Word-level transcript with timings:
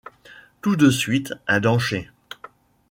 Tout 0.63 0.77
de 0.77 0.89
suite 0.89 1.31
un 1.45 1.59
danger 1.59 2.09